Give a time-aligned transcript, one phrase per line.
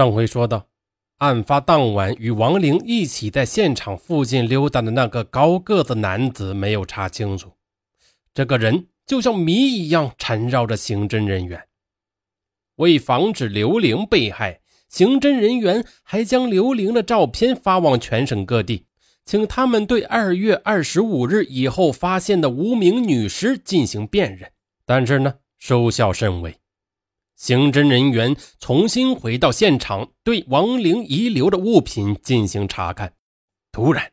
[0.00, 0.66] 上回说到，
[1.18, 7.52] 案发当晚与王玲一起在现场附近溜达的那个高个子男子没有查清楚，
[8.32, 11.62] 这个人就像谜一样缠绕着刑侦人员。
[12.76, 18.86] 为防止刘玲被害，刑侦人员还将刘玲的照片发往全省各地，
[19.26, 24.50] 请他们对二月二十五日以后发现的无名女尸进行辨认。
[24.86, 26.56] 但是呢，收效甚微。
[27.40, 33.14] 刑侦人员重新回到现场，对王玲遗留的物品进行查看。
[33.72, 34.12] 突然，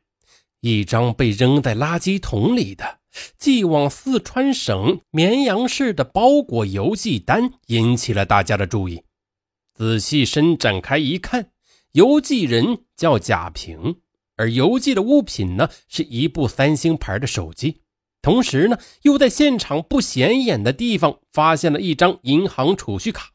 [0.61, 2.99] 一张被扔在垃圾桶里的
[3.37, 9.03] 寄往四川省绵阳市的包裹邮寄单引起了大家的注意。
[9.73, 11.51] 仔细伸展开一看，
[11.91, 13.97] 邮寄人叫贾平，
[14.37, 17.81] 而邮寄的物品呢，是一部三星牌的手机。
[18.21, 23.31] 同时呢，又在现场不显眼的地方发现了一张银行储蓄卡。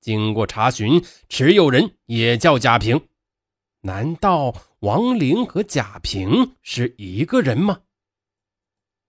[0.00, 3.00] 经过查询，持有人也叫贾平。
[3.82, 7.80] 难道王玲和贾平是一个人吗？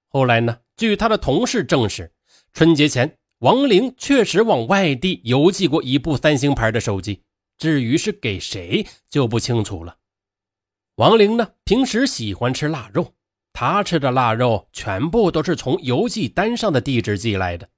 [0.07, 0.59] 后来呢？
[0.75, 2.11] 据他的同事证实，
[2.53, 7.21] 春节前王玲确实往外地邮寄过一部三星牌的手机。
[7.57, 9.97] 至于是给谁，就不清楚了。
[10.95, 13.13] 王玲呢，平时喜欢吃腊肉。
[13.63, 17.69] 他吃的腊肉全部都是从邮寄单上的地址寄来的。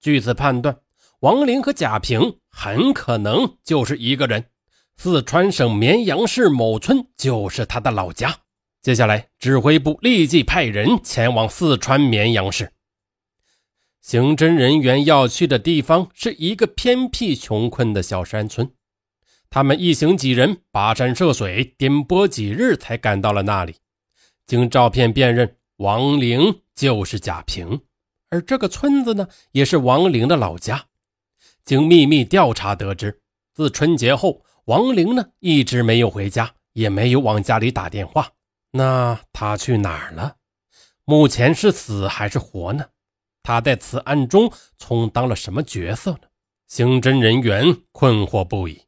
[0.00, 0.78] 据此判断，
[1.20, 4.46] 王林和贾平很可能就是一个人。
[4.96, 8.34] 四川省绵阳市某村就是他的老家。
[8.80, 12.72] 接下来，指挥部立即派人前往四川绵阳市。
[14.00, 18.72] 刑侦人员要去的地方是一个偏僻穷困的小山村。
[19.50, 23.74] 他们一行几人跋山涉水，颠簸几日才赶到了那里。
[24.46, 27.80] 经照片辨认，王玲就是贾平，
[28.30, 30.86] 而这个村子呢，也是王玲的老家。
[31.64, 33.20] 经秘密调查得知，
[33.52, 38.30] 自春节后，王玲呢一直没有回家，也没有往家里打电话。
[38.70, 40.36] 那他去哪儿了？
[41.04, 42.86] 目前是死还是活呢？
[43.42, 46.28] 他在此案中充当了什么角色呢？
[46.68, 48.82] 刑侦人员困惑不已。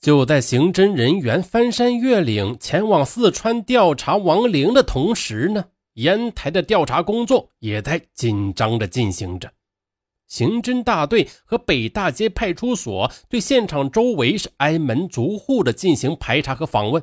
[0.00, 5.64] 就在刑侦人员翻山越岭前往四川调查王玲的同时呢，
[5.94, 9.50] 烟台的调查工作也在紧张的进行着。
[10.28, 17.02] 刑侦大队和北大街派出所对现场周围是挨门逐户的进行排查和访问。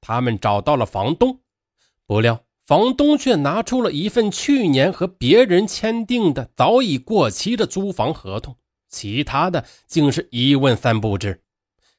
[0.00, 1.40] 他们找到了房东，
[2.06, 8.54] 不料房东却拿出了一份去年和别人签订的早已过期的租房合同，
[8.88, 11.42] 其他的竟是一问三不知。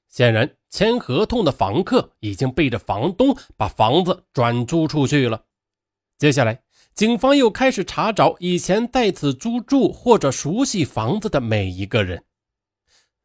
[0.09, 5.45] 显然，签合同的房客已经背着房东把房子转租出去了。
[6.17, 6.61] 接下来，
[6.95, 12.23] 警方又开始查找以前在此租住或者熟悉房子的每一个人。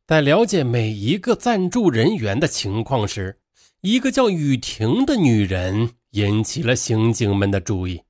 [0.06, 3.40] 在了解每一个暂住人员的情况时，
[3.80, 8.02] 一个叫雨婷的女人引起了刑警们的注意。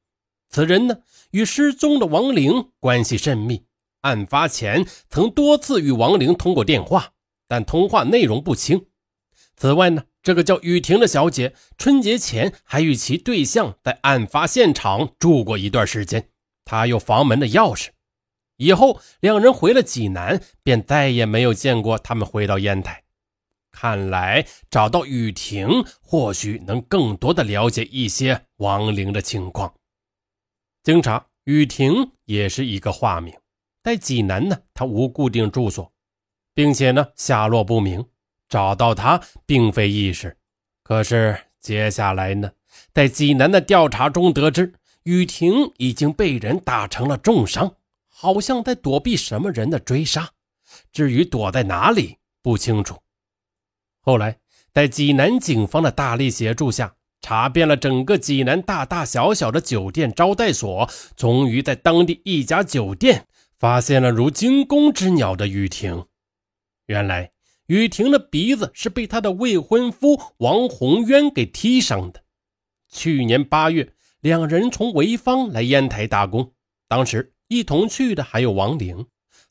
[0.50, 0.98] 此人呢，
[1.30, 3.64] 与失踪的王玲关系甚密，
[4.00, 7.13] 案发前曾多次与王玲通过电话。
[7.46, 8.86] 但通话内容不清。
[9.56, 16.28] 此外呢，这个叫雨婷的小姐，春节前还与其对象在案发现场住过一段时间。
[16.64, 17.88] 她有房门的钥匙。
[18.56, 23.02] 以后两人回了济南，便再也没有见过他们回到烟台。
[23.70, 29.74] 看来找到雨婷，或许能更多的了解一些亡灵的情况。
[30.84, 33.34] 经查，雨婷也是一个化名，
[33.82, 35.92] 在济南呢，她无固定住所。
[36.54, 38.04] 并且呢，下落不明，
[38.48, 40.36] 找到他并非易事。
[40.82, 42.50] 可是接下来呢，
[42.92, 44.72] 在济南的调查中得知，
[45.02, 47.74] 雨婷已经被人打成了重伤，
[48.08, 50.30] 好像在躲避什么人的追杀。
[50.92, 52.96] 至于躲在哪里，不清楚。
[54.00, 54.38] 后来，
[54.72, 63.26] 在济南警方的大力协助下，查遍了整个济南大大小小的酒店招待所，终于在当地一家酒店
[63.58, 66.04] 发现了如惊弓之鸟的雨婷。
[66.86, 67.32] 原来
[67.66, 72.22] 雨婷的鼻子是被她的未婚夫王宏渊给踢伤的。
[72.90, 76.52] 去年八月，两人从潍坊来烟台打工，
[76.86, 79.06] 当时一同去的还有王玲。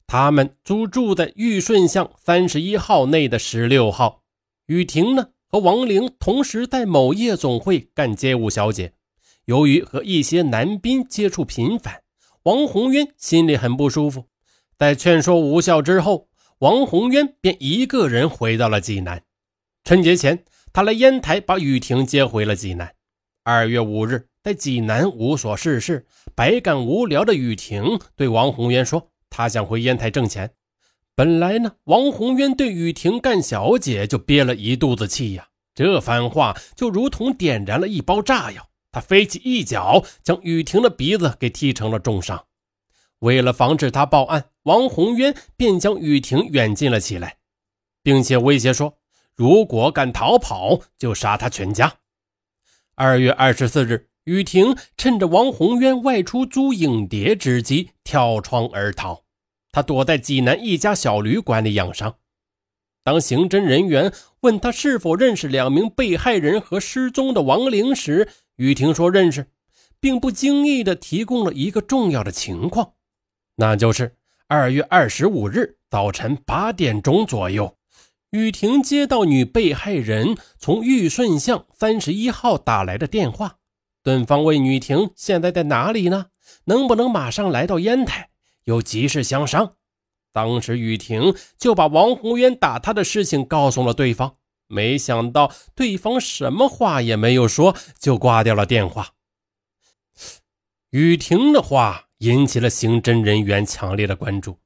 [0.06, 4.22] 他们租住在玉顺巷三十一号内的十六号。
[4.68, 8.94] 雨婷呢和王玲同时在某夜总会干街舞小姐。
[9.46, 12.04] 由于和一些男宾接触频繁，
[12.44, 14.28] 王宏渊心里很不舒服。
[14.78, 16.28] 在劝说无效之后。
[16.63, 19.21] 王宏渊便一个人回到了济南。
[19.83, 22.95] 春节前，他来烟台把雨婷接回了济南。
[23.44, 30.51] 二月五日，在济南无所事事、百感无聊的雨婷对王宏渊说：“他想回烟台挣钱。”
[31.15, 35.45] 本来呢，王宏渊对雨婷干小姐就憋了一肚子气呀，
[35.75, 38.65] 这番话就如同点燃了一包炸药。
[38.94, 42.45] 他飞起一脚，将雨婷的鼻子给踢成了重伤。
[43.24, 47.38] 为了防止他报案，王宏渊便将雨婷远近了起来，
[48.04, 48.98] 并且威胁说
[49.34, 52.00] ：“如果敢逃跑，就杀他全家。”
[52.96, 59.24] 二月二十四日，雨婷趁着王宏渊外出租影碟之机跳窗而逃。
[59.72, 62.16] 他躲在济南一家小旅馆里养伤。
[63.06, 68.28] 当刑侦人员问他是否认识两名被害人和失踪的亡灵时，
[68.58, 69.48] 雨婷说认识，
[70.02, 72.94] 并不经意地提供了一个重要的情况，
[73.56, 74.16] 那就是
[74.48, 77.78] 二月二十五日早晨八点钟左右，
[78.32, 83.58] 雨婷接到女被害人从玉顺巷三十一号打来的电话，
[84.02, 86.28] 对方问雨婷现在在哪里呢？
[86.66, 88.30] 能不能马上来到烟台？
[88.64, 89.74] 有急事相商。
[90.32, 94.36] 当时雨婷就把王宏渊打她的事情告诉了对方。
[94.68, 99.10] 没想到对方什么话也没有说，就挂掉了电话。
[100.90, 104.57] 雨婷的话引起了刑侦人员强烈的关注，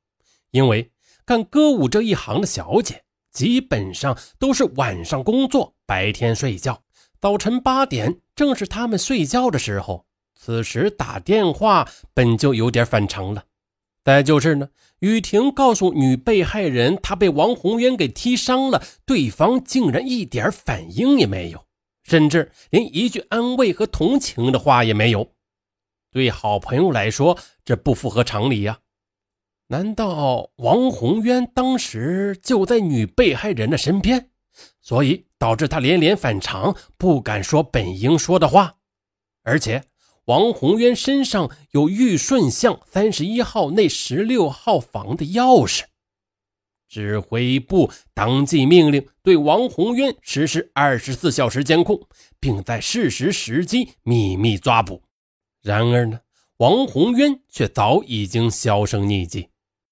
[0.52, 0.92] 因为
[1.26, 6.84] 干歌舞这一行的小姐基本上都是晚上工作，白天睡觉。
[7.20, 10.06] 早晨八点正是他们睡觉的时候，
[10.36, 13.44] 此时打电话本就有点反常了。
[14.04, 14.70] 再就是呢。
[15.00, 21.66] 雨婷告诉女被害人，她被王宏渊给踢伤了，对方竟然一点反应也没有，
[22.04, 25.34] 甚至连一句安慰和同情的话也没有。
[26.18, 28.80] 对好朋友来说，这不符合常理呀！
[29.68, 34.32] 难道王宏渊当时就在女被害人的身边，
[34.82, 38.78] 所以导致他连连反常，不敢说本应说的话？
[39.44, 39.84] 而且。
[40.26, 45.84] 王宏渊身上有玉顺巷三十一号那十六号房的钥匙，
[46.90, 52.10] 指挥部当即命令对王宏渊实施二十四小时监控，
[52.42, 55.07] 并在适时时机秘密抓捕。
[55.68, 56.18] 然而呢，
[56.60, 59.50] 王宏渊却早已经销声匿迹。